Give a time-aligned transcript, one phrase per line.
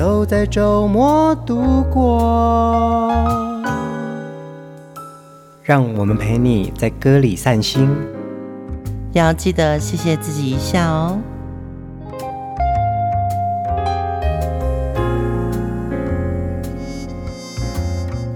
[0.00, 3.12] 都在周末度过，
[5.62, 7.86] 让我们陪你在歌里散心，
[9.12, 11.20] 要记得谢谢自己一下哦。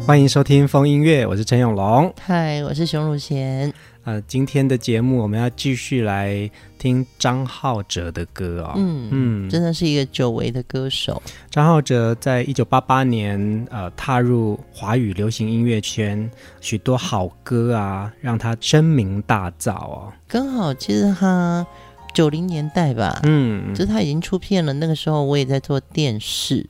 [0.06, 2.12] 欢迎收听风音乐，我是陈永龙。
[2.20, 3.72] 嗨，我是熊汝贤。
[4.04, 6.50] 呃，今天的节目我们要继续来
[6.84, 8.74] 听张浩哲的歌哦。
[8.76, 11.22] 嗯嗯，真的是一个久违的歌手。
[11.50, 20.12] 张浩哲在一九八八年呃踏入华语流行音乐圈，许多好歌啊，让他声名大噪哦。
[20.28, 21.66] 刚好其实他
[22.12, 24.74] 九零年代吧，嗯，就是他已经出片了。
[24.74, 26.66] 那个时候我也在做电视。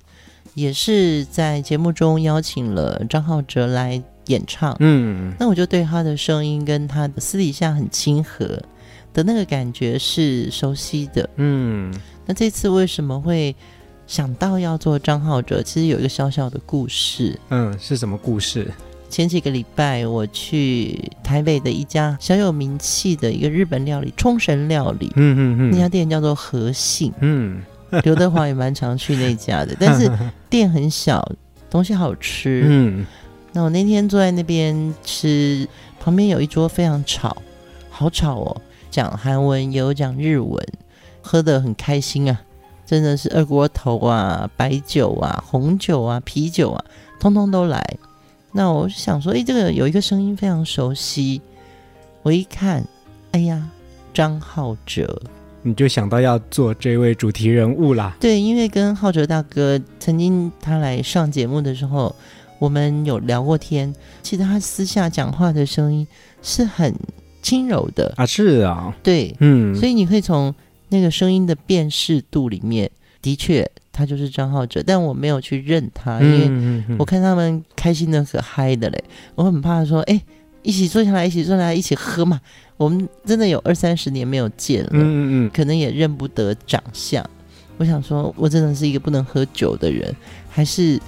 [0.55, 8.62] 也是在节目中邀请了张浩哲来演唱，嗯，那我就对他的声音跟他的私底下很亲和
[9.15, 11.91] 的那个感觉是熟悉的，嗯，
[12.27, 13.56] 那这次为什么会
[14.06, 15.62] 想到要做张浩哲？
[15.62, 18.71] 其实有一个小小的故事，嗯，是什么故事？
[19.09, 27.62] 前几个礼拜我去台北的一家小有名气的一个日本料理冲绳料理，嗯嗯嗯，那家店叫做和信，嗯。
[28.03, 30.11] 刘德华也蛮常去那家的，但是
[30.51, 31.25] 店很小，
[31.71, 32.65] 东西好吃。
[32.67, 33.06] 嗯，
[33.53, 35.65] 那我那天坐在那边吃，
[36.01, 37.37] 旁边有一桌非常吵，
[37.89, 38.62] 好吵哦，
[38.95, 40.64] 讲韩文也有讲日文，
[41.20, 42.41] 喝得很开心啊，
[42.87, 46.84] 真的是二锅头啊、白酒啊、红酒啊、啤酒啊，
[47.19, 47.84] 通通都来。
[48.53, 51.42] 那我想说，诶，这个有一个声音非常熟悉，
[52.22, 52.84] 我一看，
[53.32, 53.69] 哎呀，
[54.12, 55.21] 张浩哲。
[55.62, 58.16] 你就想到要做这位主题人物啦？
[58.21, 62.15] 对，因为跟浩哲大哥曾经他来上节目的时候，
[62.61, 63.93] 我们有聊过天。
[64.22, 66.06] 其实他私下讲话的声音
[66.43, 66.94] 是很
[67.44, 68.12] 轻柔的。
[68.16, 70.53] 啊，是啊，对，嗯，所以你会从
[70.88, 72.91] 那个声音的辨识度里面，
[73.21, 80.21] 的确他就是张浩哲，但我没有去认他，因为我看他们开心的可嗨的嘞，我很怕说，哎，
[80.62, 82.41] 一起坐下来，一起坐下来，一起喝嘛。
[82.77, 87.25] 我们真的有二三十年没有见了，嗯嗯嗯，可能也认不得长相。
[87.76, 90.15] 我想说，我真的是一个不能喝酒的人，
[90.49, 91.00] 还是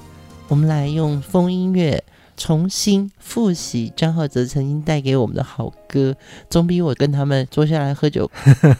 [0.48, 2.02] 我们来用风音乐
[2.36, 6.14] 重新复习张浩哲曾经带给我们的好歌，
[6.50, 8.30] 总比我跟他们坐下来喝酒，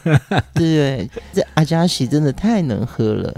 [0.03, 0.11] 对
[0.53, 1.09] 不对？
[1.33, 3.33] 这阿加西真的太能喝了。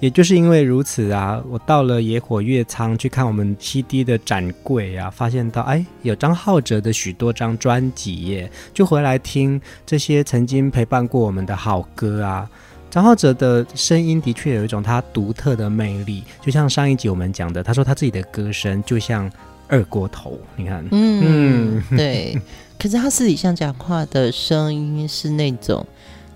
[0.00, 12.48] 也就是因为如此啊，我到了野火乐仓去看我们 CD 的展柜啊，发现到哎，有张浩哲的许多张专辑耶，就回来听这些曾经陪伴过我们的好歌啊。
[12.90, 19.30] 张浩哲的声音的确有一种他独特的魅力，就像上一集我们讲的，他说他自己的歌声就像
[19.66, 22.40] 二锅头，你看，嗯，嗯对。
[22.78, 25.84] 可是他私底下讲话的声音是那种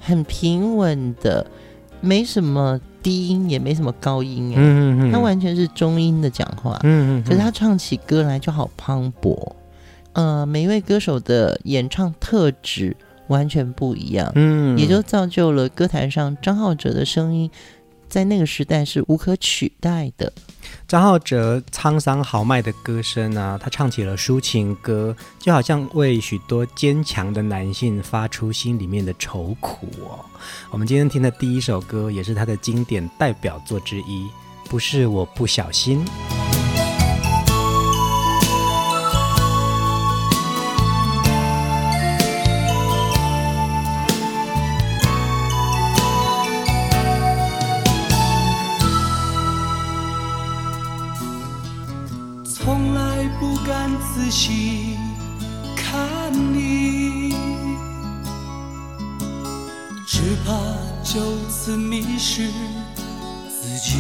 [0.01, 1.47] 很平稳的，
[2.01, 2.81] 没什么。
[3.03, 9.37] 低音也没什么高音哎，嗯嗯，他完全是中音的讲话，嗯嗯，可是他唱起歌来就好磅礴，
[10.13, 12.97] 呃，每一位歌手的演唱特质
[13.33, 17.51] 完全不一样，嗯，也就造就了歌坛上张浩哲的声音。
[18.09, 20.31] 在那个时代是无可取代的。
[20.87, 30.21] 张浩哲沧桑豪迈的歌声啊，他唱起了抒情歌，就好像为许多坚强的男性发出心里面的愁苦哦。
[30.71, 34.27] 我们今天听的第一首歌，也是他的经典代表作之一，
[34.69, 36.05] 不是我不小心。
[62.25, 62.49] 是
[63.49, 63.97] 自己。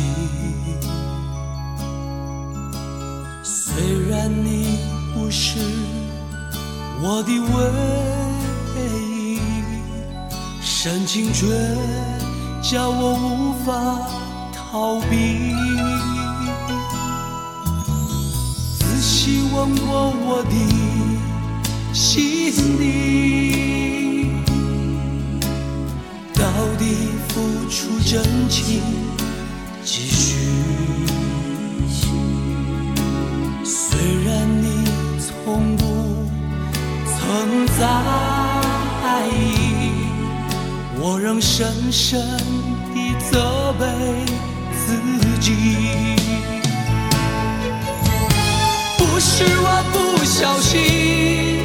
[3.42, 3.74] 虽
[4.08, 4.78] 然你
[5.12, 5.58] 不是
[7.02, 9.40] 我的唯一，
[10.62, 11.48] 深情却
[12.62, 13.72] 叫我无法
[14.54, 15.52] 逃避。
[19.00, 20.54] 希望过我的
[21.92, 23.91] 心底，
[27.32, 27.40] 付
[27.70, 28.82] 出真情，
[29.82, 30.36] 继续。
[33.64, 34.86] 虽然你
[35.18, 35.82] 从不
[37.06, 37.80] 曾在
[39.30, 39.32] 意，
[41.00, 42.20] 我仍深深
[42.92, 43.86] 地责备
[44.76, 44.92] 自
[45.40, 45.48] 己：
[48.98, 51.64] 不是我不小心，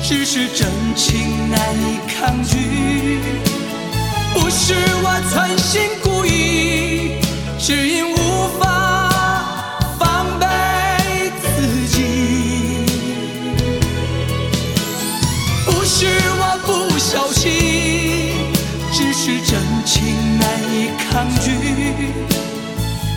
[0.00, 3.57] 只是真情难以抗拒。
[4.34, 7.20] 不是我存心故意，
[7.58, 8.16] 只因无
[8.58, 8.64] 法
[9.98, 10.46] 防备
[11.40, 11.46] 自
[11.88, 11.96] 己。
[15.66, 16.06] 不是
[16.38, 18.32] 我不小心，
[18.92, 20.42] 只是真情难
[20.72, 21.46] 以抗拒。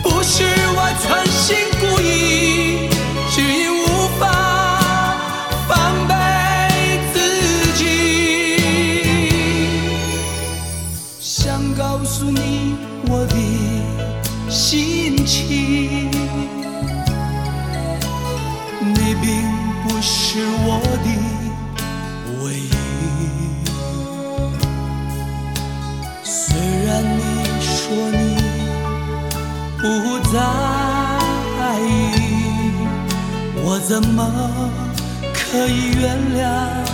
[0.02, 0.44] 不是
[0.74, 2.88] 我存心故意，
[33.92, 34.26] 怎么
[35.34, 36.91] 可以原谅？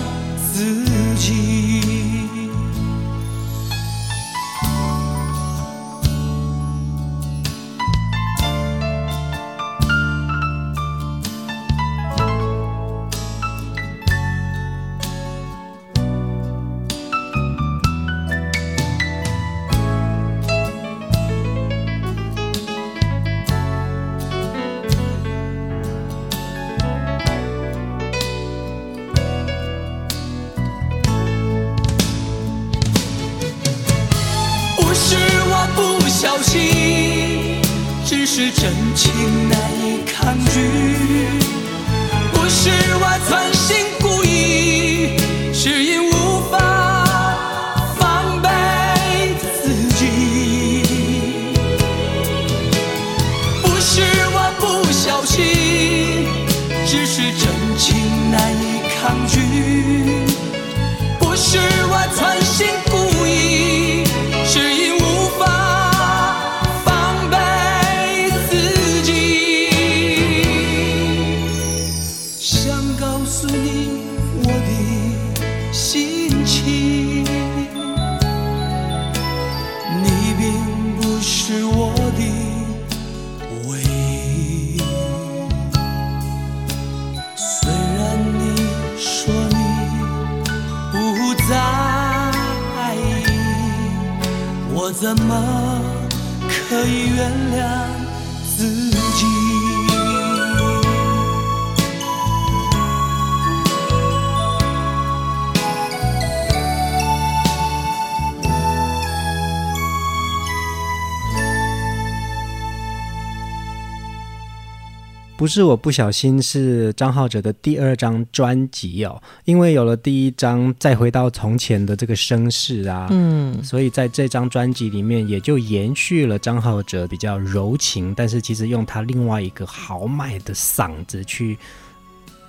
[115.38, 119.22] 不是我不小心，是张浩哲的第二张专辑哦。
[119.44, 131.56] 因为有了第一张，再回到从前的这个声势啊，嗯，所以在这张专辑里面也就延续了张浩哲比较柔情，但是其实用他另外一个豪迈的嗓子去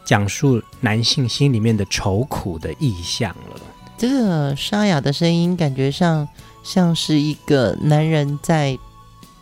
[0.03, 3.61] 讲述男性心里面的愁苦的意象了。
[3.99, 6.27] 这个沙哑的声音，感觉上
[6.63, 8.75] 像是一个男人在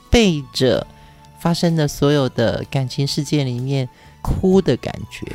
[0.09, 0.85] 背着。
[1.39, 3.87] 发生的所有的感情事件里面，
[4.21, 5.25] 哭的感觉，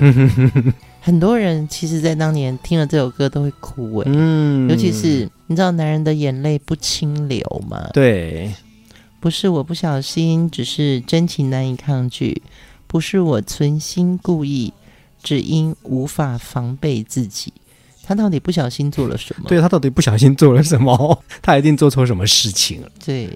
[1.01, 7.91] 很多人其实，在当年听了这首歌都会哭哎，嗯，尤其是你知道，男人的眼泪不轻流吗？
[7.93, 8.53] 对，
[9.21, 12.43] 不是我不小心，只是真情难以抗拒，
[12.87, 14.73] 不是我存心故意，
[15.23, 17.53] 只因无法防备自己。
[18.15, 19.49] 他到底不小心做了什么？
[19.49, 21.23] 对，他到底不小心做了什么？
[21.41, 22.89] 他一定做错什么事情了。
[23.05, 23.31] 对，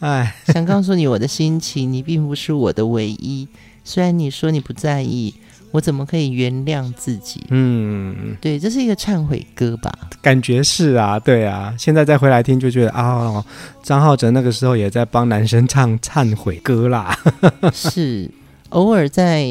[0.00, 3.46] 哎，想告诉你我的心情，你并不是我的唯一。
[3.84, 5.32] 虽然你说你不在意，
[5.70, 7.40] 我怎么可以原谅自己？
[7.50, 9.92] 嗯，对，这是一个忏悔歌吧？
[10.22, 11.72] 感觉是啊，对啊。
[11.78, 13.44] 现在再回来听，就觉得啊、哦，
[13.82, 17.16] 张浩哲那个时候也在帮男生唱忏悔歌啦。
[17.72, 18.28] 是，
[18.70, 19.46] 偶尔在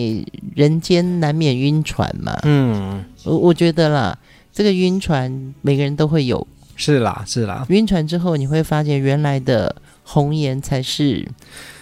[0.54, 2.38] 人间难免晕船嘛。
[2.44, 4.18] 嗯，我我觉得啦。
[4.56, 6.48] 这个晕船，每个人都会有。
[6.78, 7.66] 是啦，是啦。
[7.68, 11.28] 晕船之后，你会发现原来的红颜才是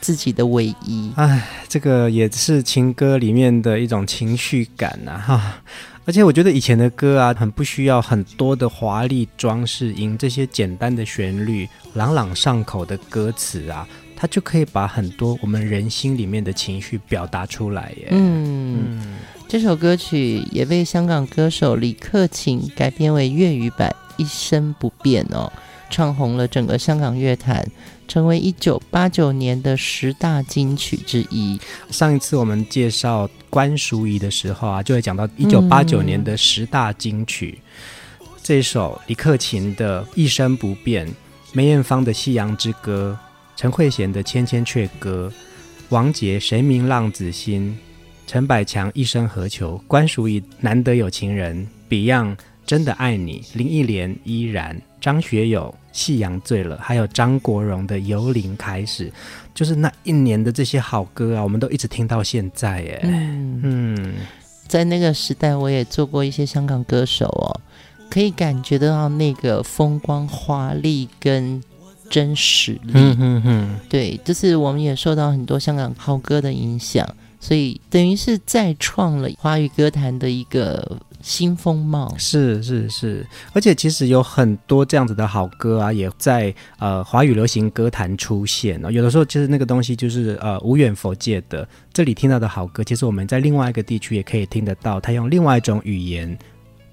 [0.02, 1.12] 自己的唯一。
[1.16, 5.62] 哎，这个也是情歌里面的一种情绪感呐，哈。
[6.06, 18.08] 而且我觉得以前的歌啊，很不需要很多的华丽装饰音，这些简单的旋律、朗朗上口的歌词啊，它就可以把很多我们人心里面的情绪表达出来耶。
[18.10, 18.88] 嗯。
[19.00, 19.16] 嗯
[19.54, 25.54] 这首歌曲也被香港歌手李克勤改编为粤语版《一生不变》哦，
[25.92, 27.64] 唱红了整个香港乐坛，
[28.08, 31.60] 成为一九八九年的十大金曲之一。
[31.92, 37.60] 上一次我们介绍关淑怡的时候啊，就会讲到一九八九年的十大金曲，
[38.42, 41.08] 这首李克勤的《一生不变》，
[41.52, 43.16] 梅艳芳的《夕阳之歌》，
[43.56, 45.32] 陈慧娴的《千千阙歌》，
[45.90, 47.78] 王杰《谁明浪子心》，
[48.34, 52.36] 陈百强《一生何求》，关淑怡《难得有情人》，Beyond。
[52.66, 59.14] 真的爱你，林忆莲依然，张学友夕阳醉了，还有张国荣的由零开始，
[59.54, 63.02] 就是那一年的这些好歌啊，我们都一直听到现在耶。
[63.04, 64.14] 嗯嗯，
[64.68, 67.62] 在那个时代，我也做过一些香港歌手哦，
[68.10, 71.62] 可以感觉得到那个风光华丽跟
[72.10, 72.94] 真实力。
[72.96, 77.08] 嗯嗯嗯，对，就是我们也受到很多香港好歌的影响，
[77.44, 80.98] 所以等于是再创了华语歌坛的一个。
[81.24, 88.78] 新风貌是是是，而且其实有很多这样子的好歌啊，也在呃华语流行歌坛出现。
[88.92, 96.38] 有的时候其实那个东西就是呃无远佛界的，这里听到的好歌，其实我们在另外一个地区也可以听得到，他用另外一种语言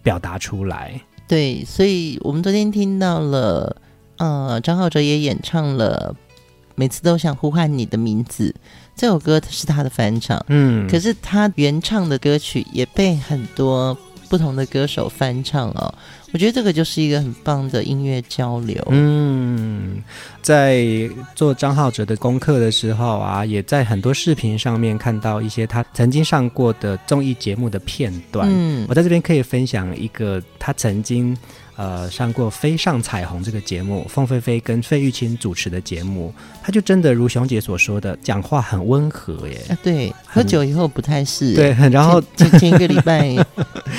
[0.00, 1.00] 表达出来。
[1.26, 3.76] 对，所以我们昨天听到了，
[4.19, 6.14] 呃，张浩哲也演唱了
[6.75, 8.55] 《每次都想呼唤你的名字》
[8.97, 13.97] 这首歌，是他的翻唱，嗯，可是他原唱的歌曲也被很多。
[14.29, 15.93] 不同的歌手翻唱哦，
[16.33, 18.81] 我觉得这个就是一个很棒的音乐交流。
[18.89, 20.00] 嗯，
[20.41, 20.87] 在
[21.35, 28.49] 做张浩哲的功课的时候啊，也在很多视频上面看到一些他曾经上过的综艺节目的片段。
[28.49, 31.37] 嗯，我在这边可以分享一个他曾经。
[31.80, 36.30] 呃，上过《飞上彩虹》这个节目，凤飞飞跟费玉清主持的节目，
[36.62, 39.58] 他就真的如熊姐所说的，讲话很温和耶。
[39.70, 41.54] 啊，对，喝酒以后不太是。
[41.54, 43.34] 对，然后前前一个礼拜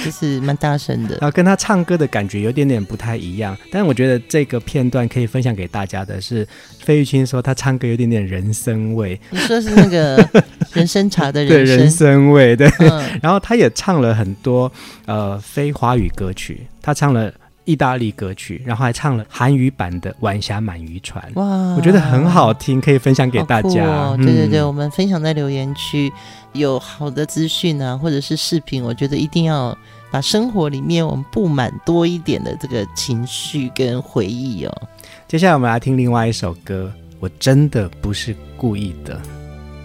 [0.05, 3.57] 就是蛮大声的， 然后跟他唱歌的感觉有点点不太一样。
[3.71, 6.47] 但我觉得这个片段可以分享给大家的是，
[6.81, 9.19] 费玉清说他唱歌有点点人参味。
[9.31, 10.23] 你说是那个
[10.73, 12.69] 人参茶的人参对人参味对。
[12.77, 14.71] 嗯、然后他也唱了很多
[15.07, 17.33] 呃非华语歌曲，他唱了。
[17.65, 23.86] 意大利歌曲，然后还唱了韩语版的《晚霞满渔船》，哇，我觉得很好听，可以分享给大家。
[23.86, 26.12] 哦嗯、对对对，我们分享在留言区，
[26.53, 29.77] 有好的资讯啊，或者是视频，我觉得一定要
[30.12, 34.82] 把生活里面我们布满多一点的这个情绪跟回忆哦。
[35.27, 39.22] 接下来我们来听另外一首歌，我真的不是故意的，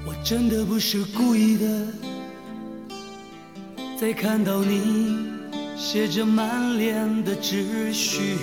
[0.06, 1.86] 我真的不是故意的，
[4.00, 5.36] 在看到你。
[5.76, 8.38] 写着满脸的秩序，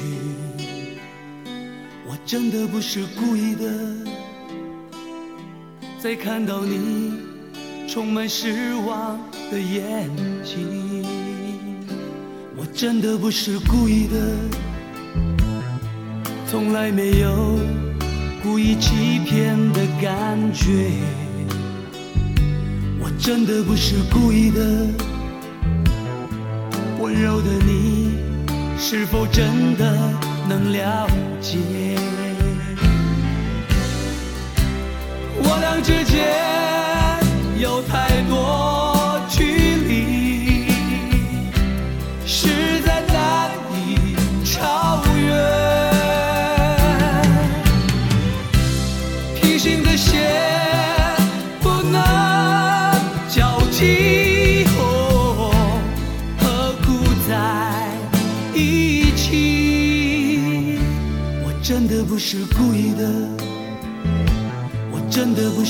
[2.08, 3.66] 我真的不是故意的。
[6.00, 7.13] 再看到你
[7.88, 9.20] 充满失望
[9.52, 10.10] 的眼
[10.44, 11.04] 睛，
[12.56, 14.16] 我真的不是故意的，
[16.46, 17.58] 从来没有
[18.44, 20.92] 故意欺骗的感觉，
[23.00, 25.12] 我真的不是故意的。
[27.13, 28.17] 温柔的你，
[28.75, 29.86] 是否真的
[30.50, 31.08] 能了
[31.39, 31.60] 解？
[35.38, 36.25] 我俩之间
[37.62, 38.83] 有太多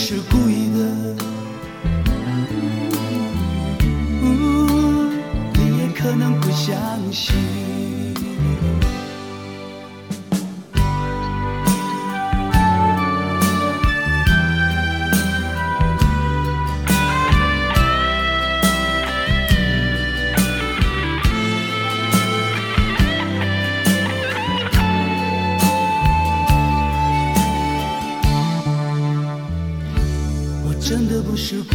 [0.05, 0.79] 是故意的。
[4.21, 5.17] 嗯，
[5.53, 6.75] 你也可能不相
[7.09, 7.33] 信。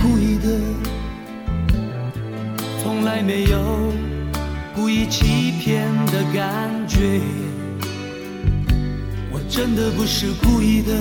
[0.01, 0.49] 故意的，
[2.83, 3.93] 从来没有
[4.75, 7.21] 故意欺骗的感觉。
[9.31, 10.93] 我真的不是故意的，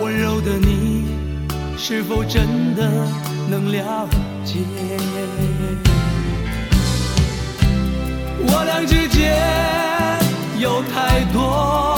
[0.00, 1.06] 温柔的你，
[1.76, 3.06] 是否真的
[3.50, 4.08] 能了
[4.44, 4.58] 解？
[8.40, 9.36] 我俩之间
[10.58, 11.97] 有太多。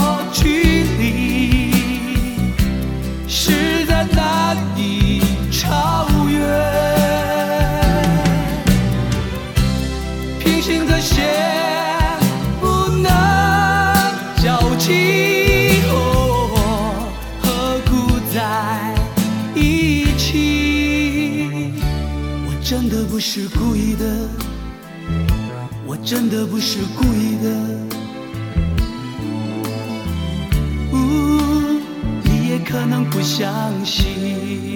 [23.20, 24.30] 不是故意的，
[25.86, 27.50] 我真的不是故意的。
[30.90, 30.96] 呜，
[32.24, 34.69] 你也可能不相信。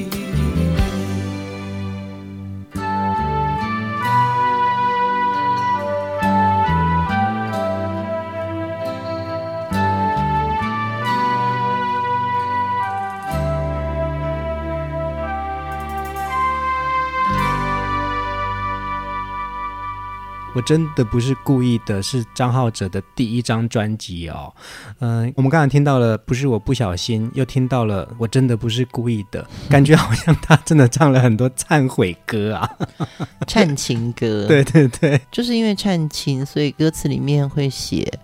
[20.66, 24.52] 真的不是故意的，是张浩哲的第一张专辑哦。
[24.98, 32.78] 嗯、呃，我们刚才听到了，不是我不小心，又听到了，我真的不是故意的，感觉好像他真的唱了很多忏悔歌啊，
[33.46, 34.46] 忏情歌。
[34.48, 38.18] 对对对，就是因为忏情，所以歌词里面会写：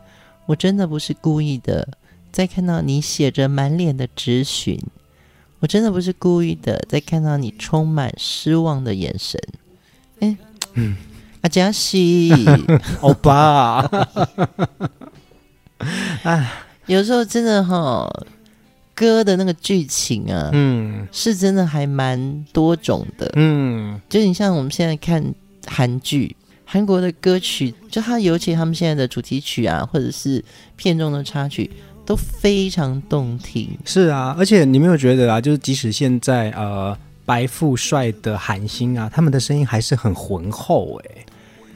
[0.46, 1.86] 我真的不是故意的。
[2.32, 4.78] 在看到你写着满脸的质询，
[5.58, 6.84] 我真的不是故意的。
[6.88, 9.40] 在看到你充满失望的眼神，
[10.20, 10.36] 哎，
[10.74, 10.96] 嗯。
[11.42, 12.30] 阿加西，
[13.00, 13.80] 欧巴，
[16.22, 16.52] 哎，
[16.86, 18.26] 有时候真的哈、哦，
[18.94, 25.24] 歌的那个剧情啊，嗯，是真的还蛮多种的，嗯，就你像我们现在看
[25.66, 30.44] 韩剧，韩国的歌曲，就它尤其他们现在的主题曲啊，或者是
[30.76, 31.70] 片中的插曲，
[32.04, 33.70] 都非常动听。
[33.86, 36.94] 是啊，而且你没有觉得啊，就是即使现在呃
[37.24, 41.24] 白富帅的韩星啊，他们的声音还是很浑厚哎。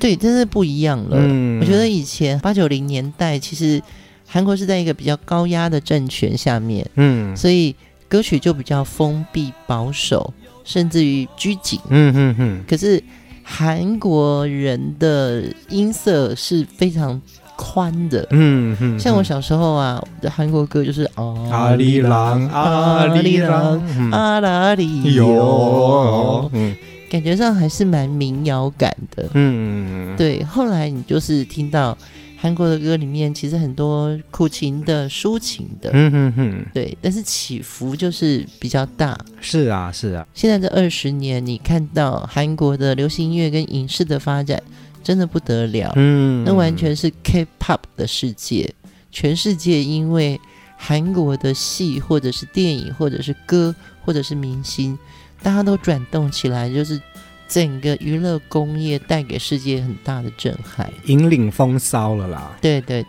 [0.04, 1.16] 对，真是不一样了。
[1.18, 3.80] 嗯，我觉得以前八九零年代，其实
[4.26, 7.74] 韩国是在一个比较高压的政权下面，嗯，所以
[8.06, 10.30] 歌曲就比较封闭保守，
[10.62, 11.80] 甚至于拘谨。
[11.88, 12.64] 嗯嗯嗯。
[12.68, 13.02] 可是
[13.42, 17.18] 韩国人的音色是非常
[17.56, 18.28] 宽的。
[18.32, 19.00] 嗯嗯。
[19.00, 23.80] 像我小时候啊，的韩国歌就是阿里郎阿里郎
[24.12, 26.50] 阿拉里哟。
[26.52, 26.76] 嗯。
[27.14, 30.42] 感觉上还是蛮民谣感的，嗯，对。
[30.42, 31.96] 后来你就是听到
[32.36, 36.98] 韩国的歌里面，其实很多苦情的、抒情的，嗯哼哼，对。
[37.00, 39.16] 但是起伏就是比较大。
[39.40, 40.26] 是啊，是啊。
[40.34, 44.60] 现在这二十年，你看到韩国的流行音乐跟影视的发展，
[45.04, 48.74] 真的不得了，嗯，那完全是 K-pop 的世界，
[49.12, 50.40] 全世界因为
[50.76, 53.72] 韩国的戏或者是电影或者是歌
[54.04, 54.98] 或者是明星。
[55.44, 57.00] 大家都转动起来，就是
[57.46, 62.56] 整个娱乐工业带给世界很大的震撼，引领风骚了啦。
[62.60, 63.04] 对对，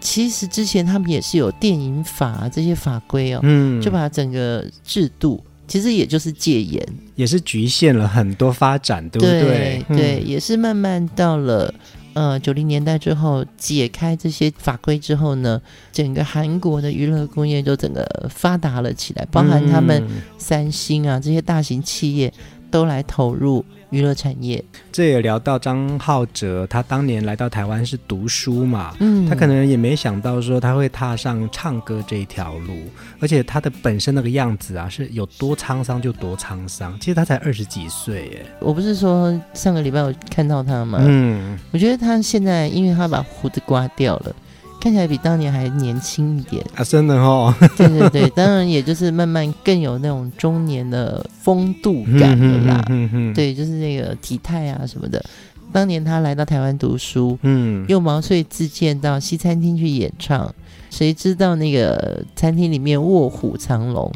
[0.00, 6.80] 其实之前他们也是有电影法这些法规哦，嗯，就把整个制度其实也就是戒严，
[7.16, 9.84] 也是局限了很多发展，对不对？
[9.88, 11.74] 对，对，也是慢慢到了。
[12.12, 15.60] 呃，九零年代之后解开这些法规之后呢，
[15.92, 20.02] 整个韩国的娱乐工业就整个发达了起来，包含他们
[20.36, 22.32] 三星啊这些大型企业
[22.70, 23.64] 都来投入。
[23.90, 32.76] 娱乐产业，这也聊到张浩哲，他当年来到台湾是读书嘛，嗯，他可能也没想到说他会踏上唱歌这一条路，
[33.18, 36.96] 而且他的本身那个样子啊，是有多沧桑就多沧桑。
[37.00, 41.00] 其实他才二十几岁耶，我不是说上个礼拜我看到他吗？
[41.02, 44.32] 嗯，我觉得他现在因为他把胡子刮掉了。
[44.80, 47.54] 看起来比当年还年轻一点啊，真的哦。
[47.76, 52.84] 对对对，当然也就是慢慢更有那种中年的风度感了啦。
[52.88, 55.22] 嗯嗯，对，就是那个体态啊什么的。
[55.70, 60.52] 当年他来到台湾读书，嗯，又毛遂自荐到西餐厅去演唱，
[60.90, 64.10] 谁知道那个餐厅里面卧虎藏龙，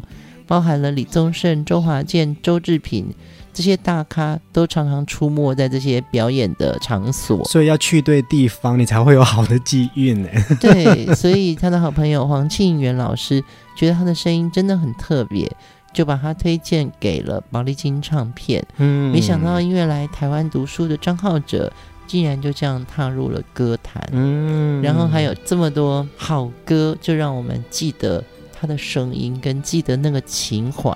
[0.46, 3.06] 包含了李宗盛、周华健、周志平。
[3.54, 10.28] 这些大咖都常常出没在这些表演的场所，所以要去对地方，你才会有好的机遇呢。
[10.60, 13.42] 对，所以他的好朋友黄庆元老师
[13.76, 15.50] 觉得他的声音真的很特别，
[15.92, 18.62] 就把他推荐给了宝丽金唱片。
[18.78, 21.72] 嗯，没想到因为来台湾读书的张浩哲，
[22.08, 24.02] 竟然就这样踏入了歌坛。
[24.10, 30.92] 嗯，然后还有这么多好歌，就让我们记得他的声音，跟记得那个情怀。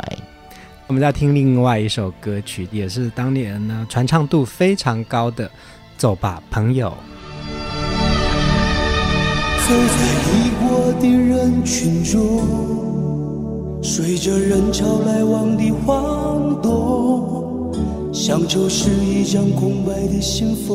[0.89, 5.47] 我们再听另外一首歌曲，也是当年呢传唱度非常高的
[5.99, 6.89] 《走吧，朋友》。
[9.69, 10.01] 走在
[10.33, 12.41] 已过的人群中，
[13.83, 17.71] 随着人潮来往的晃动，
[18.11, 20.75] 像就是一张空白的信封，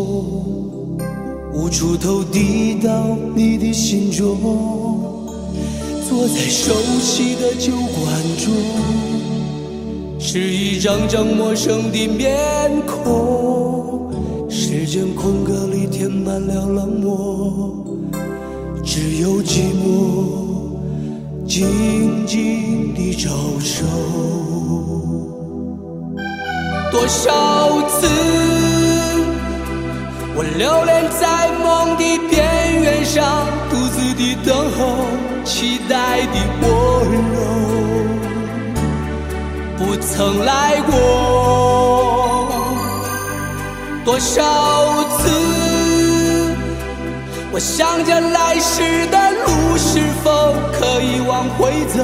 [1.55, 4.37] 无处投递到你的心中。
[6.07, 6.71] 坐在熟
[7.01, 9.12] 悉的酒馆中。
[10.25, 14.09] 是一张张陌生的面孔，
[14.49, 17.85] 时间空格里填满了冷漠，
[18.85, 20.79] 只有寂寞
[21.45, 23.85] 静静的招手。
[26.89, 28.07] 多少次。
[30.57, 35.07] 流连在梦的边缘上，独自的等候，
[35.43, 36.67] 期待的温
[37.33, 37.41] 柔，
[39.93, 42.49] 不曾来过。
[44.03, 44.41] 多少
[45.19, 45.29] 次，
[47.51, 52.03] 我想着来时的路是否可以往回走，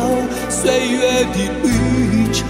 [0.52, 2.46] 岁月的旅程，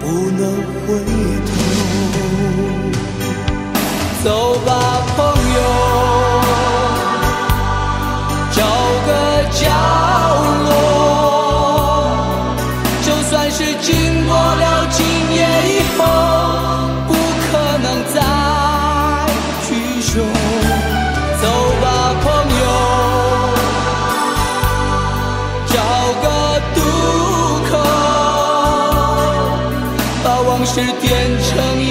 [0.00, 0.56] 不能
[0.86, 0.96] 回
[1.44, 1.52] 头。
[4.24, 4.72] 走吧，
[5.14, 5.18] 朋
[5.54, 5.60] 友，
[8.52, 8.62] 找
[9.06, 9.10] 个
[9.52, 9.68] 角
[10.64, 10.95] 落。
[30.76, 31.85] 是点成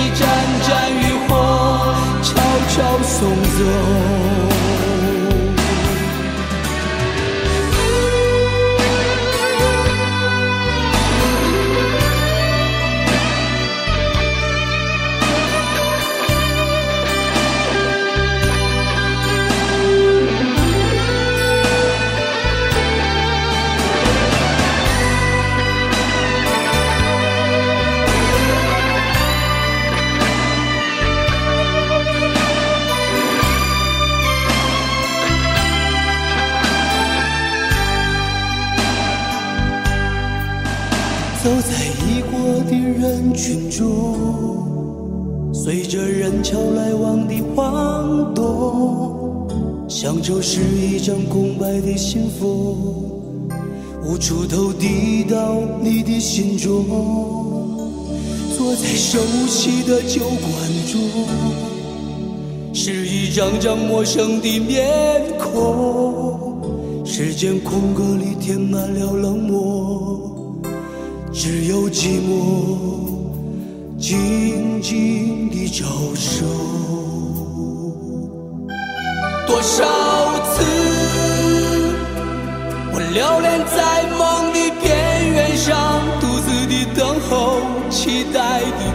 [59.15, 60.51] 熟悉的酒馆
[60.91, 60.99] 中，
[62.73, 70.59] 是一张张陌生的面孔，时间空格里填满了冷漠。
[71.31, 72.75] 只有寂寞
[73.97, 76.45] 静静地招手。
[79.47, 79.85] 多少
[80.51, 80.61] 次，
[82.91, 88.94] 我留恋在梦的边缘上，独自的等候，期待的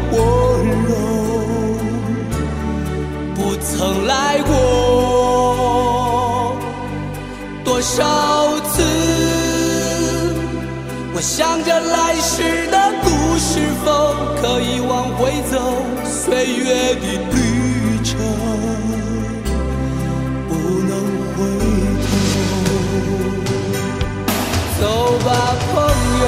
[3.81, 4.53] 曾来过。
[7.65, 8.05] 多少
[8.69, 8.85] 次。
[11.15, 15.57] 我想着来时的路是否可以往回走，
[16.05, 17.39] 岁月的旅
[18.05, 18.19] 程
[20.47, 20.51] 不
[20.91, 20.93] 能
[21.33, 21.39] 回
[22.05, 22.07] 头。
[24.79, 24.83] 走
[25.25, 25.29] 吧，
[25.73, 25.75] 朋
[26.21, 26.25] 友，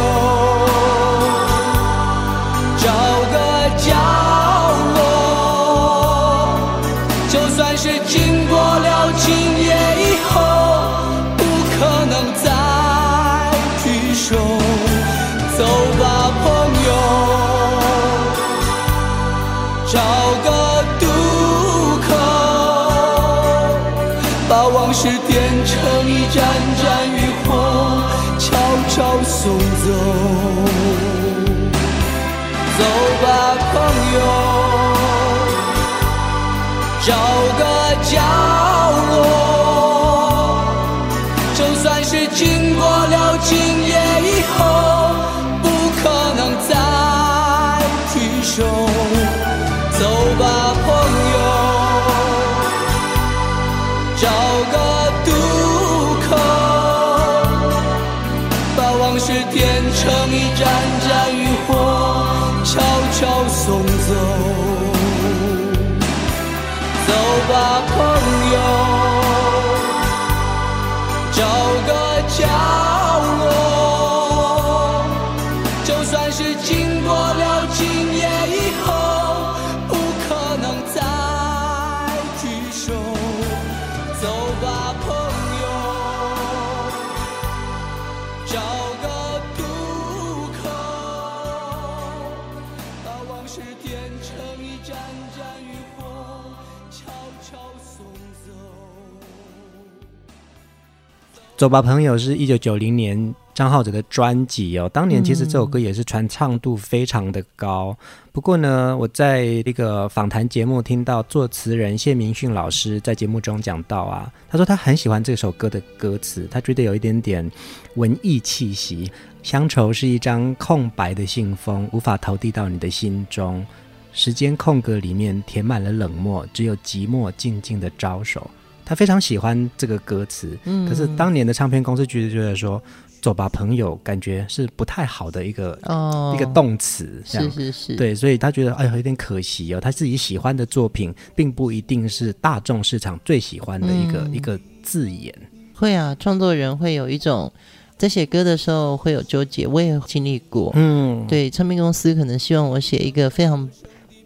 [101.62, 104.90] 走吧，朋友，是一九九零年张浩哲的专辑哦。
[104.92, 107.96] 当年其实这首歌也是传唱度非常的高。
[108.32, 117.48] 不过呢，我在那个访谈节目听到作词人谢明训老师在节目中讲到啊，他说他很喜欢这首歌的歌词，他觉得有一点点
[117.94, 119.08] 文艺气息。
[119.44, 123.64] 乡愁是一张空白的信封，无法投递到你的心中。
[124.12, 128.50] 时间空格里面填满了冷漠，只有寂寞静静的招手。
[128.84, 132.82] 他非常喜欢这个歌词，嗯，可是当年的唱片公司觉得觉得说，
[133.20, 145.32] 走吧，朋友，感觉是不太好的一个、哦、一个动词，是是是，对，所以他觉得哎，有点可惜哦，他自己喜欢的作品，并不一定是大众市场最喜欢的一个、嗯、一个字眼。
[145.74, 147.52] 会啊，创作人会有一种
[147.96, 153.70] 在写歌的时候会有纠结，我也经历过，嗯，对，唱片公司可能希望我写一个非常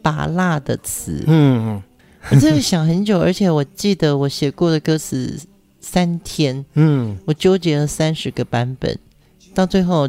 [0.00, 1.82] 拔辣的词，嗯。
[2.30, 5.38] 我真的想很久，而且我记得我写过的歌词
[5.80, 8.98] 三天，嗯，我纠结了三十个版本，
[9.54, 10.08] 到最后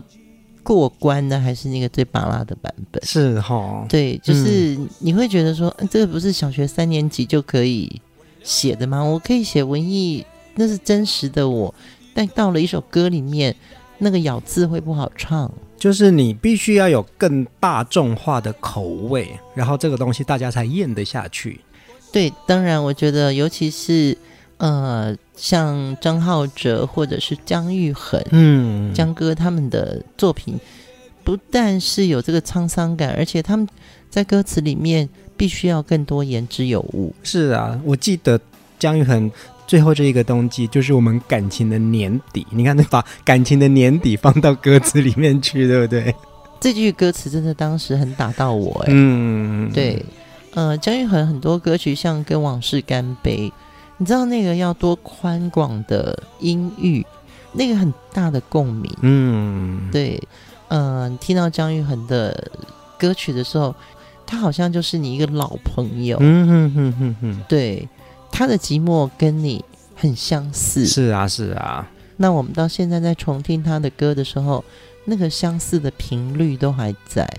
[0.64, 3.04] 过关的还是那个最巴拉的版本。
[3.06, 8.02] 是哈、哦，对，就是你会觉得说，嗯、这个不是小学三年级就可以
[8.44, 9.04] 写的吗？
[9.04, 10.26] 我可以写文艺，
[10.56, 11.74] 那是真实的我，
[12.14, 13.56] 但到了一首歌里面，
[14.00, 15.52] 那个咬字会不好唱。
[15.78, 21.62] 就是你必须要有更大众化的口味，然后这个东西大家才咽得下去。
[22.12, 24.18] 对，当然，我觉得，尤其是
[24.58, 30.60] 呃，像张浩哲或者是姜育恒，嗯，姜哥他们的作品，
[31.24, 33.68] 不但是有这个沧桑感，而且他们
[34.10, 37.14] 在歌词里面必须要更多言之有物。
[37.24, 38.40] 是啊，我记得
[38.80, 39.30] 姜育恒
[39.68, 42.48] 最后这一个冬季，就是我们感情的年底。
[42.50, 46.16] 你看，他把感情的年底放到歌词里面去，对不对？
[46.60, 50.04] 这句歌词真的当时很打到我，哎，嗯，对。
[50.58, 53.48] 呃，姜育恒很多歌曲像《跟往事干杯》，
[53.98, 57.06] 你知道那个要多宽广的音域，
[57.54, 58.92] 那个很大的共鸣。
[59.04, 60.20] 嗯，对。
[60.70, 62.50] 嗯、呃，听到姜育恒的
[62.98, 63.76] 歌曲的时候，
[64.26, 66.18] 他好像就是你一个老朋友。
[66.20, 67.44] 嗯哼哼哼哼。
[67.48, 67.88] 对，
[68.32, 69.64] 他的寂寞跟你
[69.96, 70.88] 很相似。
[70.88, 71.88] 是啊，是啊。
[72.16, 74.66] 那我们到现在在重听他的歌的时候，
[75.06, 77.30] 那个相似的频率都还在。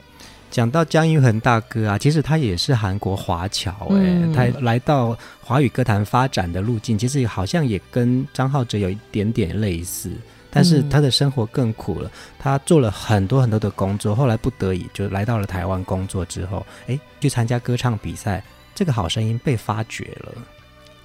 [0.50, 10.11] 讲到姜育恒大哥啊，其实他也是韩国华侨哎、嗯，他来到华语歌坛发展的路径，其实好像也跟张浩哲有一点点类似，
[10.50, 12.11] 但是他的生活更苦了。
[12.38, 18.42] 他做了很多很多的工作，后来不得已就来到了台湾工作之后，哎，去参加歌唱比赛，
[18.74, 20.32] 这个好声音被发掘了。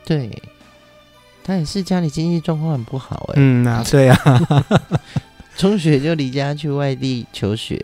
[0.06, 0.42] 对，
[1.44, 3.34] 他也是家里经济状况很不好哎。
[3.38, 4.66] 嗯啊，对啊，
[5.58, 7.80] 中学就离家去外地求学。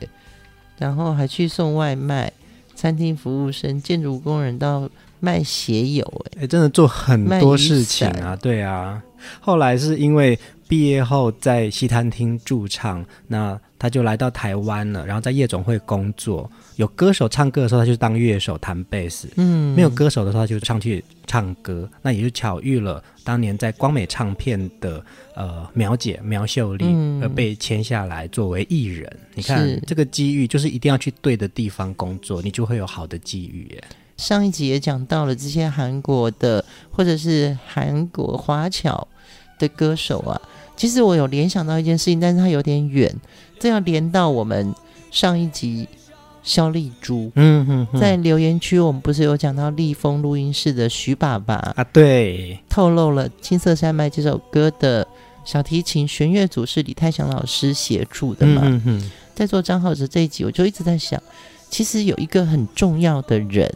[0.80, 2.34] 然后还去送外卖，
[2.74, 9.02] 餐厅服务生、建筑工人到卖鞋油，哎，真的做很多事情啊，对啊。
[9.40, 16.50] 后来是因为毕业后在西餐厅驻唱，那他就来到台湾了，然后在夜总会工作。
[16.78, 21.90] 有歌手唱歌的时候，他就当乐手弹贝斯；嗯，没有歌手的时候，他就上去唱歌。
[22.02, 25.04] 那也就巧遇了当年在光美唱片的
[25.36, 26.86] 呃苗姐苗秀丽，
[27.22, 29.06] 而被签下来作为艺人。
[29.12, 33.84] 嗯、你看这个机遇，就是一定要去对的地方工作，你就会有好的机遇耶。
[34.20, 39.08] 上一集也讲到了这些韩国的或者是韩国华侨
[39.58, 40.40] 的歌手啊，
[40.76, 43.16] 其实我有联想到一件事情，但是它有点远，
[43.58, 44.76] 这要连到我们
[45.10, 45.88] 上一集。
[46.42, 51.84] 肖丽珠，嗯哼哼，在留言区我们不是有讲到立峰录音室的徐爸爸啊？
[51.92, 55.06] 对，透露了《青色山脉》这首歌的
[55.44, 58.62] 小提琴弦乐组是李泰祥老师协助的嘛？
[58.64, 61.22] 嗯哼，在做张浩哲这一集，我就一直在想，
[61.70, 63.72] 其实有一个很重要的人，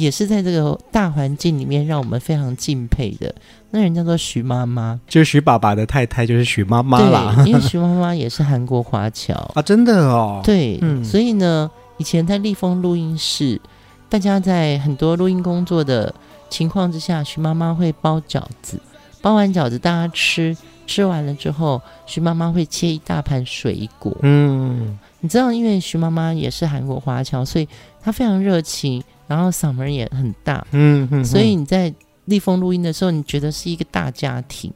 [0.00, 3.34] 也是在这个大环境里面让我们非常敬佩的，
[3.70, 7.34] 那人叫做徐妈妈，就是徐爸爸的太太，就是徐妈妈啦。
[7.36, 10.40] 对，因为徐妈妈也是韩国华侨 啊，真的哦。
[10.44, 11.70] 对，嗯，所以呢。
[11.98, 13.60] 以前在立丰录音室，
[14.08, 16.14] 大家在很多录音工作的
[16.48, 18.80] 情况之下，徐妈妈会包饺子，
[19.20, 24.16] 包完饺子大家吃，吃完了之后，徐妈妈会切一大盘水果。
[24.22, 27.68] 嗯，你知道，因为徐妈妈也是韩国华侨，所以
[28.00, 30.66] 她非常热情，然后嗓门也很大。
[30.72, 34.72] 嗯嗯，所以你在立峰录音的时候，你觉得是一个大家庭。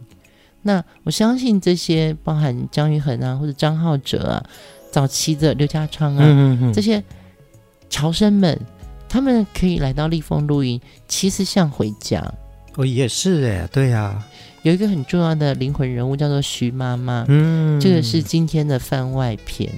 [0.62, 4.47] 那我相信这些，包含姜育恒啊，或者张浩哲啊。
[4.93, 7.03] 早期的刘家昌啊，这些
[7.90, 8.57] 潮生们，
[9.09, 12.23] 他们可以来到立峰录音，其实像回家。
[12.77, 14.27] 哦，也是哎，对呀、啊。
[14.62, 19.69] 有一个很重要的灵魂人物叫做徐妈妈，嗯，这个是今天的番外篇。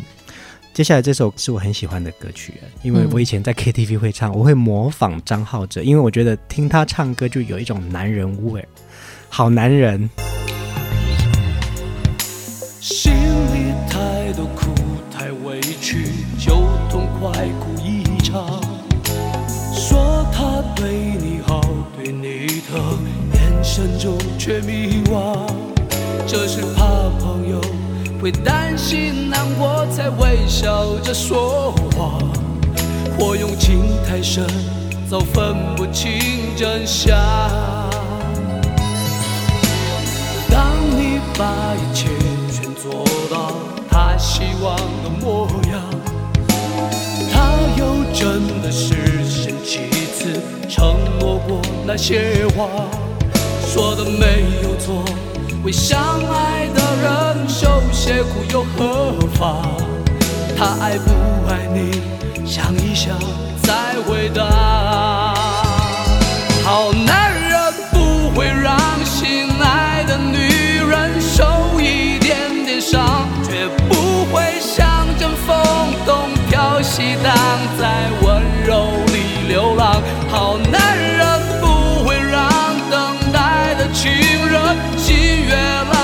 [0.76, 8.62] 接下来这首是我很喜欢的歌曲，因为我以前在 KTV 会唱，我会模仿张浩哲，因为我觉得听他唱歌就有一种男人味，
[9.30, 10.10] 好男人。
[16.38, 16.52] 就
[16.90, 18.60] 痛快哭一场，
[19.72, 21.62] 说他对你好，
[21.96, 22.98] 对你疼
[23.32, 25.38] 眼神中却迷惘，
[26.26, 26.85] 这是怕
[28.26, 32.18] 会担心难过才微笑着说谎，
[33.16, 34.44] 或用情太深，
[35.08, 36.18] 早分不清
[36.56, 37.16] 真相。
[40.50, 42.08] 当你把一切
[42.50, 43.52] 全做到
[43.88, 45.80] 他希望的模样，
[47.32, 52.66] 他又真的实现几次承诺过那些话，
[53.68, 55.04] 说的没有错，
[55.66, 59.66] 为相爱的人受些苦又何妨？
[60.56, 61.10] 他爱不
[61.50, 62.00] 爱你，
[62.46, 63.18] 想一想
[63.64, 65.34] 再回答。
[66.64, 67.58] 好男人
[67.90, 71.44] 不会让心爱的女人受
[71.80, 75.56] 一点点伤，绝不会像阵风
[76.06, 77.34] 东飘西荡，
[77.76, 80.00] 在温柔里流浪。
[80.30, 82.52] 好男人不会让
[82.88, 84.12] 等待的情
[85.46, 85.95] 越来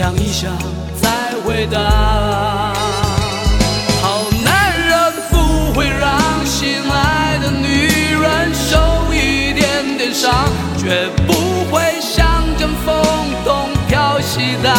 [0.00, 0.50] 想一想
[0.98, 1.10] 再
[1.44, 1.78] 回答。
[4.00, 8.78] 好男人不会让心爱的女人受
[9.12, 10.32] 一点点伤，
[10.78, 11.34] 绝不
[11.70, 12.96] 会像阵风
[13.44, 14.74] 东飘西荡，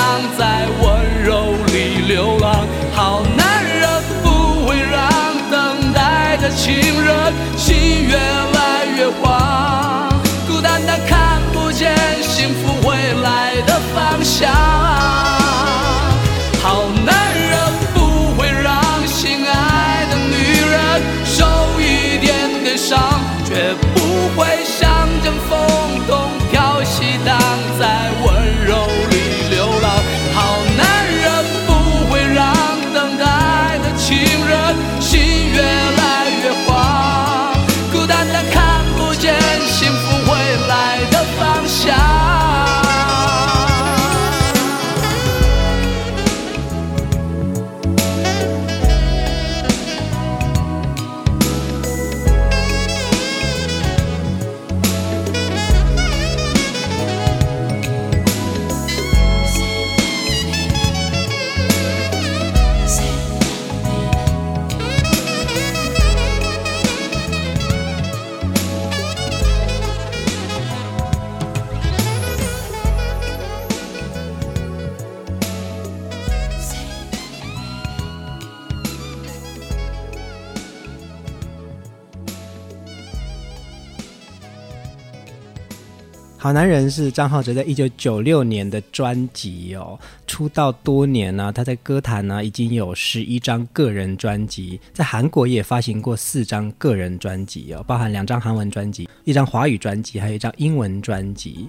[86.52, 90.00] 男人是张浩哲在一九九六年的专辑哦，
[90.42, 101.68] 出道多年呢、啊，他在歌坛呢已经有十一张个人专辑，在韩国也发行过四张个人专辑哦，包含两张韩文专辑、一张华语专辑，还有一张英文专辑。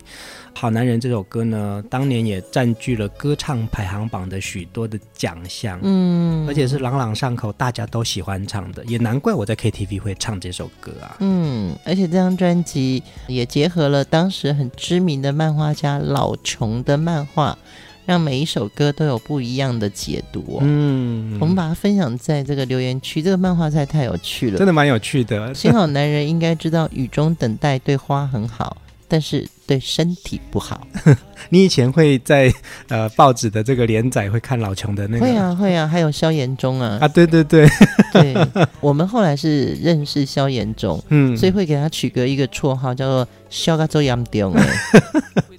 [0.55, 17.59] 好男人这首歌呢，当年也占据了歌唱排行榜的许多的奖项，嗯，而且是朗朗上口，大家都喜欢唱的，也难怪我在 KTV 会唱这首歌啊，嗯，而且这张专辑也结合了当时很知名的漫画家老琼的漫画，
[18.05, 20.59] 让每一首歌都有不一样的解读哦。
[20.63, 23.23] 嗯，我们把它分享在这个留言区。
[23.23, 25.55] 这个漫画太太有趣了，真的蛮有趣的。
[25.55, 28.77] 幸好男人应该知道，雨中等待对花很好，
[29.07, 30.87] 但是对身体不好。
[31.51, 32.53] 你以前会在
[32.89, 35.27] 呃报纸的这个连载会看老琼的那个？
[35.27, 37.69] 会啊会啊，还有萧炎中啊啊对对对
[38.13, 38.35] 对，
[38.81, 44.67] 我们后来是认识萧炎中，嗯，所以会给他取个一个绰号叫做萧个周阳丢哎，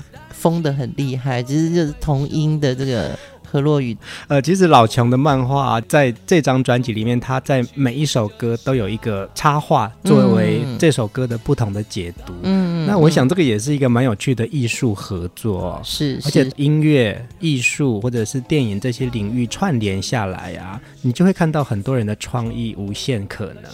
[0.43, 3.17] 疯的很厉害，其实就是同音的这个。
[3.53, 3.95] 何洛雨，
[4.27, 12.33] 呃，其实老琼的漫画啊，在这张专辑里面，他在每一首歌都有一个插画，作为这首歌的不同的解读。
[12.41, 23.71] 嗯，那我想这个也是一个蛮有趣的艺术合作，是，而且音乐、艺术或者是电影这些领域串联下来啊，你就会看到很多人的创意无限可能。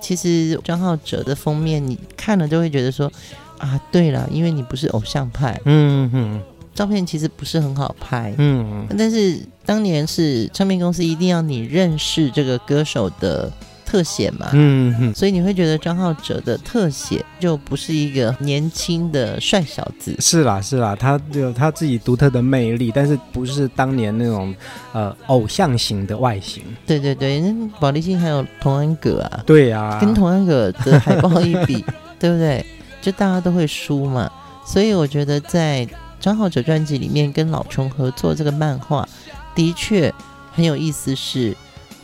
[0.00, 3.10] 其实张浩哲的封面，你看了就会觉得说，
[3.58, 6.40] 啊，对了，因为你不是偶像派，嗯哼。
[6.74, 13.50] 照片其实不是很好拍，嗯，但是当年是唱片公司一定要你认识这个歌手的
[13.86, 24.54] 特写嘛，嗯哼，所以你会觉得张浩哲的特写就不是一个年轻的帅小子，是啦是啦，他有他自己独特的魅力，但是不是当年那种
[24.92, 31.82] 呃偶像型的外形，对对对，那宝丽金还有童安格啊，对啊，跟童安格的海报一比，
[32.20, 32.62] 对不对？
[33.06, 34.28] 就大家都会输嘛，
[34.66, 35.88] 所以我觉得在。
[36.18, 39.06] 张浩哲专辑里面跟老琼合作这个漫画，
[39.54, 40.12] 的确
[40.50, 41.50] 很有意思是。
[41.50, 41.56] 是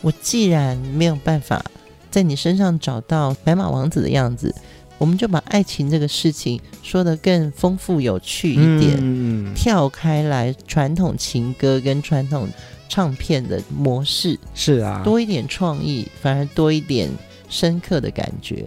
[0.02, 1.64] 我既然没有办法
[2.10, 4.54] 在你身上找到白马王子的样子，
[4.98, 12.46] 我们就把爱情这个事情说得更丰富有趣一点，嗯、跳开来传统情歌跟传统
[12.88, 17.10] 唱片的模式，是啊，多一点创意，反而多一点
[17.48, 18.66] 深刻的感觉。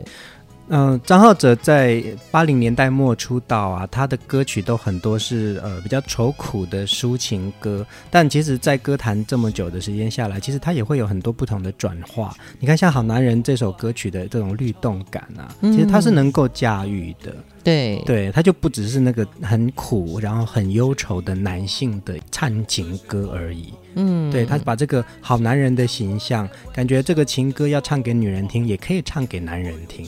[0.67, 12.35] 嗯，张浩哲在八零年代末出道啊，他的歌曲都很多是呃比较愁苦的抒情歌，但其实，在歌坛这么久的时间下来，其实他也会有很多不同的转化。
[12.59, 17.31] 你看，像《好男人》这首歌曲的这种律动感啊，其实他是能够驾驭的。
[17.31, 23.71] 嗯、对，对，他就不只是那个很苦，然后很忧愁的男性的唱情歌而已。
[23.95, 30.07] 嗯，对，他把这个好男人的形象，感觉这个情歌要唱给女人听，也可以唱给男人听。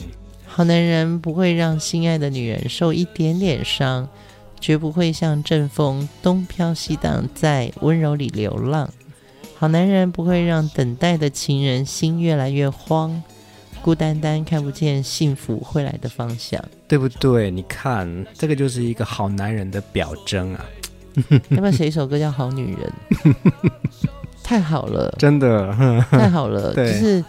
[0.58, 4.08] 好男人不会让心爱的女人受一点点伤，
[4.58, 8.90] 绝不会像阵风东飘西荡，在温柔里流浪。
[9.56, 13.22] 好男人不会让等待的情人心越来越慌，
[13.82, 17.52] 孤单单看不见幸福会来的方向，对不对？
[17.52, 20.64] 你看，这个就是一个好男人的表征啊！
[21.50, 22.92] 要不要写一首歌叫《好女人》？
[24.42, 25.72] 太好了，真的
[26.10, 26.74] 太好了。
[26.84, 27.24] 就是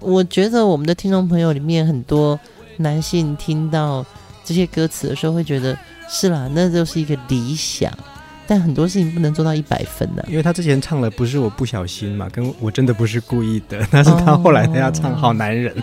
[0.00, 2.40] 我觉得我们的听众朋友里面很多。
[2.78, 4.04] 男性听到
[4.44, 5.76] 这些歌词的时候，会觉得
[6.08, 7.92] 是啦，那就是一个理想，
[8.46, 10.24] 但很多事情不能做到一百分的。
[10.28, 15.74] 因为他之前唱了不是我不小心嘛，跟我真的不是故意的，但是他后来他要唱好男人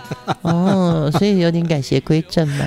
[0.41, 2.65] 哦，哦，所以有点改邪归正嘛。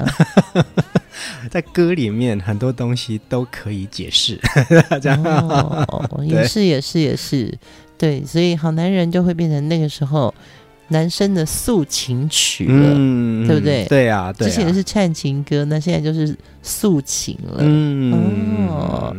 [1.51, 4.41] 在歌里面很多东西都可以解释，
[5.03, 7.57] 这样哦，也是也是也是，
[7.99, 10.35] 对，所以好男人就会变成那个时候。
[10.93, 13.85] 男生的诉情曲了，嗯、对不对？
[13.87, 17.57] 对啊，对啊，之前是唱情歌，那现在就是诉情了。
[17.59, 19.17] 嗯，哦，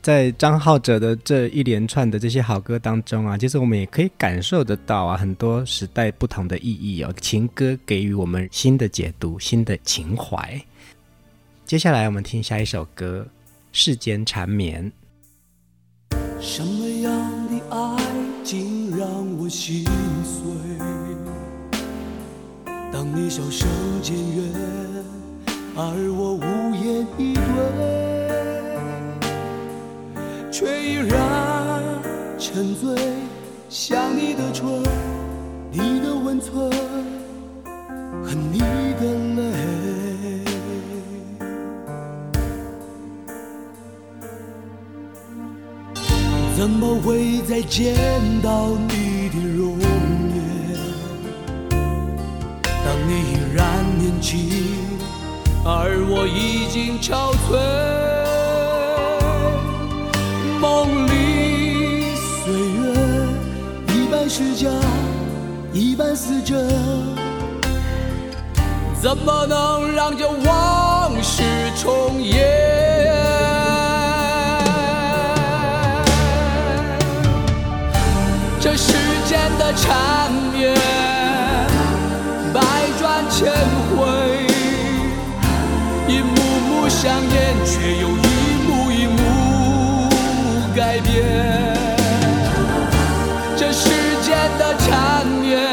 [0.00, 7.12] 在张浩哲的这一连串的这些好歌当中啊，其实我们也可以感受得到啊，很多时代不同的意义哦。
[7.20, 10.58] 情歌给予我们新的解读，新的情怀。
[11.66, 13.26] 接下来我们听下一首歌
[13.72, 14.90] 《世间缠绵》。
[16.40, 17.12] 什么样
[17.48, 17.98] 的爱
[18.44, 19.06] 竟让
[19.36, 20.07] 我心碎？
[22.90, 23.68] 当你笑声
[24.02, 24.52] 渐远，
[25.76, 25.82] 而
[26.12, 26.42] 我无
[26.74, 27.40] 言以对，
[30.50, 31.12] 却依然
[32.38, 32.96] 沉醉，
[33.68, 34.82] 想你的唇，
[35.70, 36.70] 你的温存
[38.24, 38.58] 和你
[38.98, 39.02] 的
[39.36, 39.42] 泪，
[46.56, 47.94] 怎么会再见
[48.42, 49.07] 到你？
[53.08, 53.64] 你依然
[53.98, 54.50] 年轻，
[55.64, 57.56] 而我已经憔悴。
[60.60, 62.12] 梦里
[62.44, 62.82] 岁月
[63.94, 64.68] 一半是假，
[65.72, 66.68] 一半似真，
[69.00, 71.42] 怎么能让这往事
[71.80, 72.44] 重演？
[78.60, 78.92] 这世
[79.26, 81.07] 间的缠绵。
[83.38, 83.46] 千
[83.94, 84.02] 回，
[86.08, 86.34] 一幕
[86.66, 88.26] 幕上演，却又一
[88.66, 90.10] 幕一幕
[90.74, 91.22] 改变。
[93.56, 93.90] 这世
[94.22, 95.67] 间的缠绵，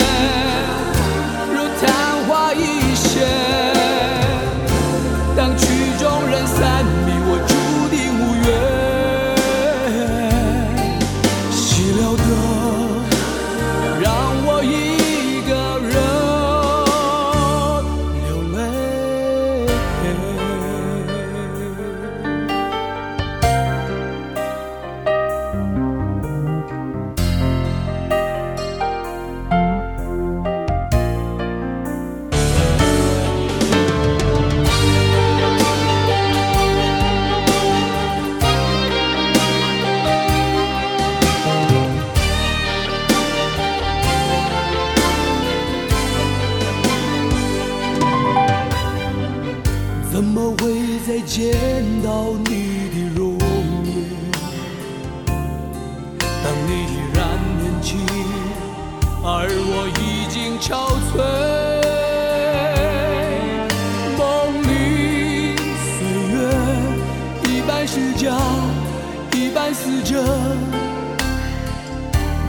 [69.75, 70.23] 死者，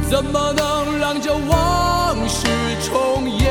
[0.09, 2.47] 怎么能让这往事
[2.85, 3.46] 重演？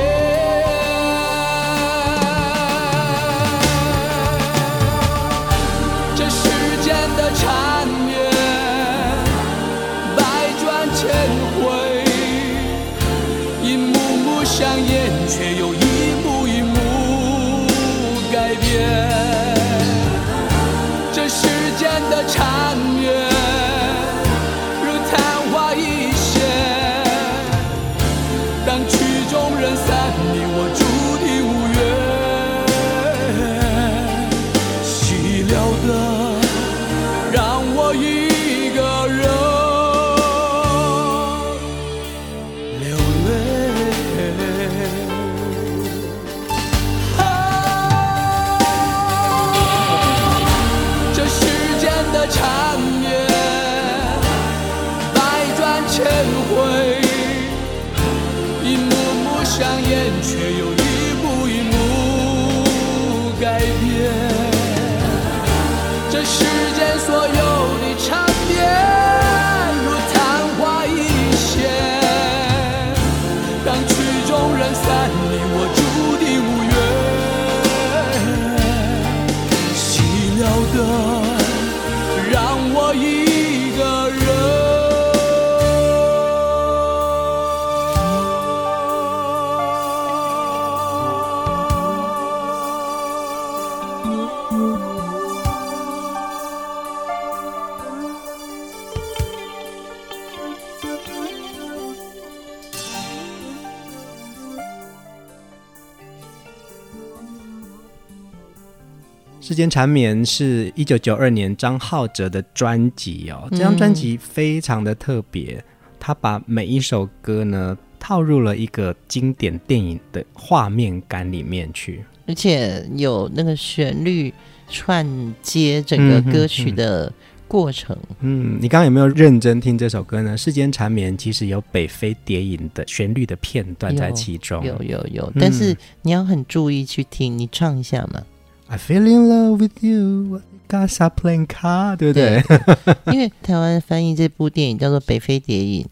[109.48, 115.64] 世间缠绵是一九九二年张浩哲的专辑哦，这张专辑非常的特别，
[116.00, 124.34] 他把每一首歌呢套入了一个经典电影的画面感里面去，而且有那个旋律
[124.68, 125.06] 串
[125.43, 127.14] 接整个歌曲的
[127.48, 127.96] 过程。
[128.22, 130.36] 嗯，你刚刚有没有认真听这首歌呢？
[130.36, 138.24] 世间缠绵其实有北非谍影的旋律的片段在其中，有有有，有，但是你要很注意去听，你唱一下嘛。
[138.68, 142.41] I feel in love with you, Casablanca，对不对？
[142.41, 145.84] 对， 因为台湾翻译这部电影叫做《北非谍影》，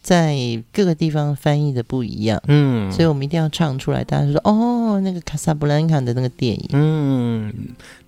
[0.00, 0.36] 在
[0.72, 6.68] 各个地方翻译的不一样，嗯，所以我们一定要唱出来，大家说哦，那个卡萨布兰卡的那个电影。
[6.72, 7.52] 嗯，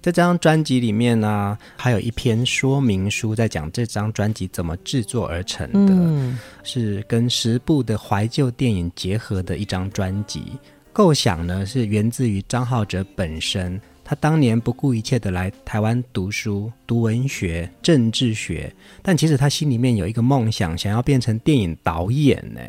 [0.00, 10.44] 在这张专辑里面呢、啊，还有一篇说明书在讲这张专辑怎么制作而成的，嗯、是跟十部的怀旧电影结合的一张专辑。
[10.92, 13.80] 构想呢是源自于张浩哲本身。
[14.12, 22.60] 他当年不顾一切的来台湾读书、读文学、政治学，但其实他心里面有一个梦想，想要变成电影导演呢。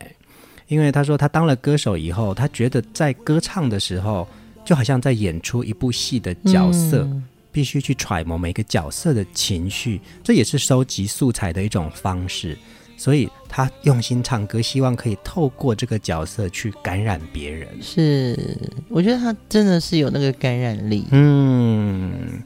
[0.70, 4.26] 因为他说他当了歌手以后，他觉得在歌唱的时候，
[4.64, 7.22] 就好像在演出一部戏的角色，嗯、
[7.52, 12.58] 必须去揣摩每个角色的情绪，这也是收集素材的一种方式。
[13.04, 17.68] 所以他用心唱歌，希望可以透过这个角色去感染别人。
[17.82, 21.04] 是，我觉得他真的是有那个感染力。
[21.12, 22.42] 嗯，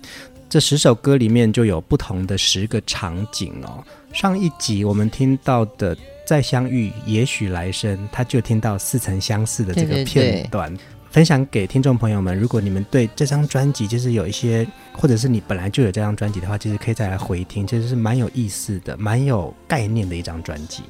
[0.49, 3.83] 这十首歌里面就有不同的十个场景哦。
[4.11, 5.95] 上一集我们听到的
[6.25, 10.73] 《再相遇，也许来生》，他就听到似曾相识的这个片段。
[10.73, 10.96] 对对对。
[11.09, 20.83] 分享给听众朋友们，如果你们对这张专辑就是有一些，或者是你本来就有这张专辑的话，其实可以再来回听，其实是蛮有意思的，蛮有概念的一张专辑。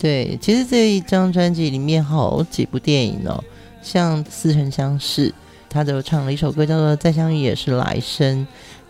[0.00, 3.42] 对，其实这一张专辑里面好几部电影哦，
[3.82, 5.28] 像《似曾相识》，
[5.68, 8.38] 他就唱了一首歌叫做《再相遇也是来生》，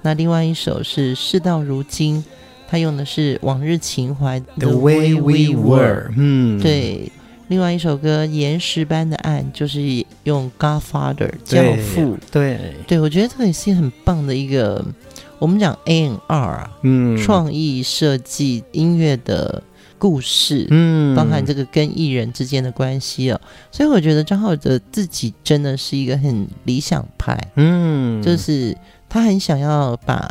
[0.02, 2.22] 那另外一首是《事到如今》，
[2.68, 6.12] 他用的是《往日情怀》The Way We Were。
[6.16, 7.10] 嗯，对。
[7.48, 9.80] 另外一首歌《岩石般的爱》就是
[10.24, 12.74] 用 Godfather 教父，对。
[12.86, 14.84] 对，我觉得这个也是很棒的一个，
[15.38, 19.62] 我们讲 A N R 嗯，创意设计音乐的
[19.98, 23.40] 故事，嗯，包含这个跟艺人之间的关系哦，
[23.72, 28.76] 所以我觉得张浩哲自己真的是一个很理想派，嗯，就是
[29.08, 30.30] 他很想要把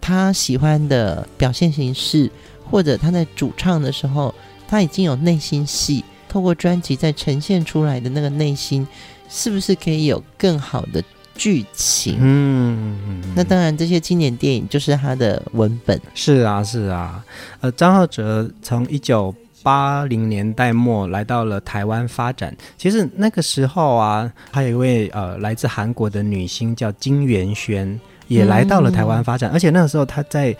[0.00, 2.30] 他喜欢的表现形式，
[2.70, 4.34] 或者他在主唱的时候，
[4.66, 6.02] 他已经有内心戏。
[6.34, 8.84] 透过专辑再呈现出来的那个内心，
[9.28, 11.00] 是不是可以有更好的
[11.36, 12.16] 剧情。
[12.18, 15.96] 嗯，那当然，这些经典电影就是他的文本。
[16.12, 17.24] 是啊，是啊。
[17.60, 19.32] 呃，张浩哲从一九
[19.62, 22.52] 八零年代末来到了台湾发展。
[22.76, 29.52] 其实那个时候啊，还有一位呃来自韩国的女星叫金元萱，也来到了台湾发展。
[29.52, 30.56] 嗯、而且那个时候她在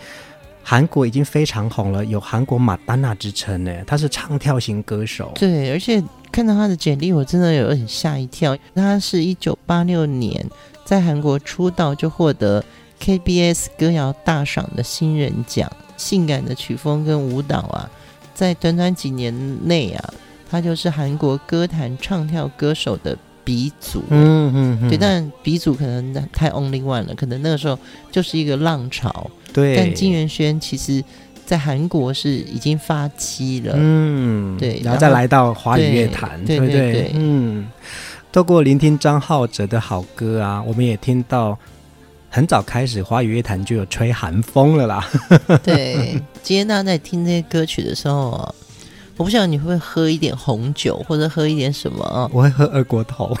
[0.67, 3.71] 韩国已经非常红了，有韩国马丹娜之称呢。
[3.85, 5.31] 她是唱跳型歌手。
[5.35, 8.57] 对，而且看到她的简历，我真的有点吓一跳。
[8.73, 10.43] 她是一九八六年
[10.83, 12.65] 在韩国出道，就获得
[12.99, 15.71] KBS 歌谣大赏的新人奖。
[15.97, 17.87] 性感的曲风跟舞蹈啊，
[18.33, 19.31] 在短短几年
[19.67, 20.13] 内啊，
[20.49, 24.01] 她就是韩国歌坛唱跳歌手的鼻祖。
[24.09, 24.89] 嗯嗯嗯。
[24.89, 27.77] 对，但鼻祖可能太 only one 了，可能那个时候
[28.11, 29.29] 就是一个浪潮。
[29.55, 31.01] 对，但金元萱其实，
[31.45, 37.11] 在韩国是已经发迹了，嗯，对，然后再来到华语乐坛，对不对，对，对？
[37.13, 37.65] 嗯，
[38.33, 41.57] 透过聆听张浩哲的好歌啊，我们也听到
[42.29, 45.09] 很早开始华语乐坛就有吹韩风了啦。
[45.63, 48.53] 对，今天大家在听这些歌曲的时候啊，
[49.15, 52.29] 我不晓得你会不会喝一点红酒，或者喝一点什么啊？
[52.33, 53.33] 我会喝二锅头。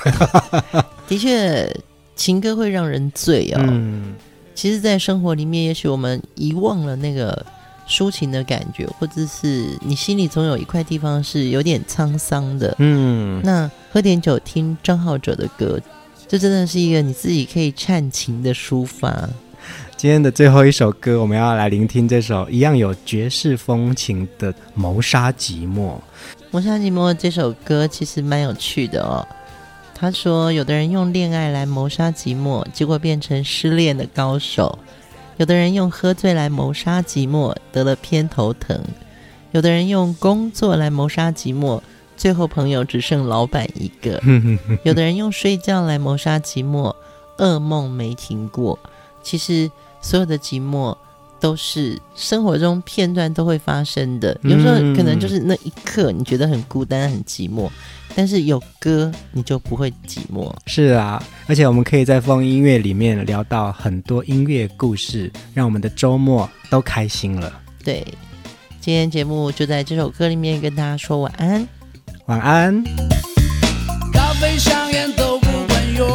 [1.09, 1.69] 的确，
[2.15, 3.59] 情歌会让人醉哦。
[3.59, 4.13] 嗯。
[4.55, 7.45] 其实，在生活里面，也许我们遗忘了那个
[7.87, 12.73] 抒情的感觉，或者是你心里总有一块地方是有点沧桑的。
[12.79, 15.77] 嗯，那喝点酒，听张浩哲的歌，
[16.25, 19.29] 这真的是一个你自己可以阐情的抒发。
[19.97, 25.75] 今天的最后一首歌，我们要来聆听这首一样有爵士风情的《谋杀寂寞》。
[26.51, 29.25] 《谋杀寂寞》这首歌其实蛮有趣的哦。
[29.97, 34.77] 他说：“有的人用恋爱来谋杀寂寞，结果变成失恋的高手；
[35.37, 38.77] 有的人用喝醉来谋杀寂寞，得了偏头疼；
[39.51, 41.81] 有的人用工作来谋杀寂寞，
[42.17, 44.19] 最后朋友只剩老板一个；
[44.83, 46.93] 有的人用睡觉来谋杀寂寞，
[47.37, 48.77] 噩梦没停过。
[49.23, 49.71] 其实，
[50.01, 50.97] 所有的寂寞
[51.39, 54.37] 都是生活中片段都会发生的。
[54.43, 57.69] 有时候可能就是那一刻，你觉得很孤单、很寂寞。”
[58.17, 60.49] 但是有歌，你就不会寂寞。
[60.67, 67.51] 是啊，而且我们可以在风音乐里面聊到很多音乐故事，让我们的周末都开心了。
[67.83, 68.07] 对，
[68.79, 71.67] 今天节目就在这首歌里面跟大家说晚安，
[72.27, 72.81] 晚安。
[74.13, 76.07] 咖啡香烟都不管用，